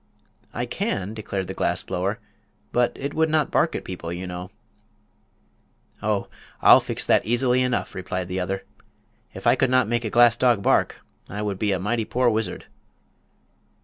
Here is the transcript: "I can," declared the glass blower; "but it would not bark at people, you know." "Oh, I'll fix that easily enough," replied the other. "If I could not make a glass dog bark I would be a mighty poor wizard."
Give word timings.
"I 0.51 0.65
can," 0.65 1.13
declared 1.13 1.45
the 1.45 1.53
glass 1.53 1.83
blower; 1.83 2.17
"but 2.71 2.91
it 2.95 3.13
would 3.13 3.29
not 3.29 3.51
bark 3.51 3.75
at 3.75 3.83
people, 3.83 4.11
you 4.11 4.25
know." 4.25 4.49
"Oh, 6.01 6.27
I'll 6.59 6.79
fix 6.79 7.05
that 7.05 7.23
easily 7.23 7.61
enough," 7.61 7.93
replied 7.93 8.27
the 8.27 8.39
other. 8.39 8.63
"If 9.35 9.45
I 9.45 9.55
could 9.55 9.69
not 9.69 9.87
make 9.87 10.03
a 10.03 10.09
glass 10.09 10.35
dog 10.35 10.63
bark 10.63 11.01
I 11.29 11.43
would 11.43 11.59
be 11.59 11.71
a 11.71 11.77
mighty 11.79 12.05
poor 12.05 12.31
wizard." 12.31 12.65